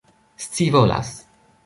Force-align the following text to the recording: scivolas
scivolas 0.43 1.13